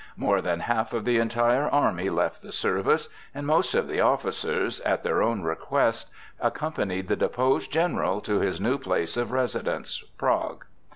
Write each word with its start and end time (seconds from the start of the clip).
More 0.17 0.41
than 0.41 0.57
one 0.57 0.67
half 0.67 0.93
of 0.93 1.05
the 1.05 1.19
entire 1.19 1.69
army 1.69 2.09
left 2.09 2.41
the 2.41 2.51
service, 2.51 3.07
and 3.35 3.45
most 3.45 3.75
of 3.75 3.87
the 3.87 4.01
officers, 4.01 4.79
at 4.79 5.03
their 5.03 5.21
own 5.21 5.43
request, 5.43 6.09
accompanied 6.39 7.07
the 7.07 7.15
deposed 7.15 7.71
general 7.71 8.19
to 8.21 8.39
his 8.39 8.59
new 8.59 8.79
place 8.79 9.15
of 9.15 9.31
residence, 9.31 10.03
Prague. 10.17 10.65